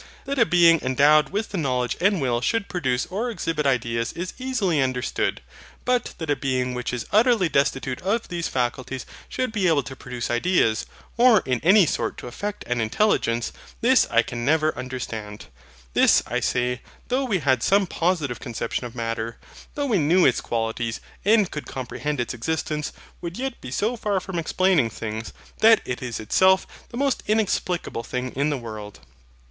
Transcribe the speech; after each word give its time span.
That 0.25 0.39
a 0.39 0.47
Being 0.47 0.81
endowed 0.81 1.29
with 1.29 1.53
knowledge 1.55 1.95
and 2.01 2.19
will 2.19 2.41
should 2.41 2.67
produce 2.67 3.05
or 3.11 3.29
exhibit 3.29 3.67
ideas 3.67 4.13
is 4.13 4.33
easily 4.39 4.81
understood. 4.81 5.41
But 5.85 6.15
that 6.17 6.31
a 6.31 6.35
Being 6.35 6.73
which 6.73 6.91
is 6.91 7.05
utterly 7.11 7.49
destitute 7.49 8.01
of 8.01 8.27
these 8.27 8.47
faculties 8.47 9.05
should 9.29 9.51
be 9.51 9.67
able 9.67 9.83
to 9.83 9.95
produce 9.95 10.31
ideas, 10.31 10.87
or 11.17 11.41
in 11.45 11.59
any 11.59 11.85
sort 11.85 12.17
to 12.17 12.25
affect 12.27 12.63
an 12.63 12.81
intelligence, 12.81 13.53
this 13.81 14.07
I 14.09 14.23
can 14.23 14.43
never 14.43 14.75
understand. 14.75 15.45
This 15.93 16.23
I 16.25 16.39
say, 16.39 16.81
though 17.09 17.25
we 17.25 17.37
had 17.37 17.61
some 17.61 17.85
positive 17.85 18.39
conception 18.39 18.85
of 18.85 18.95
Matter, 18.95 19.37
though 19.75 19.85
we 19.85 19.99
knew 19.99 20.25
its 20.25 20.41
qualities, 20.41 20.99
and 21.23 21.51
could 21.51 21.67
comprehend 21.67 22.19
its 22.19 22.33
existence, 22.33 22.91
would 23.21 23.37
yet 23.37 23.61
be 23.61 23.69
so 23.69 23.95
far 23.95 24.19
from 24.19 24.39
explaining 24.39 24.89
things, 24.89 25.31
that 25.59 25.79
it 25.85 26.01
is 26.01 26.19
itself 26.19 26.65
the 26.89 26.97
most 26.97 27.21
inexplicable 27.27 28.01
thing 28.01 28.31
in 28.31 28.49
the 28.49 28.57
world. 28.57 28.99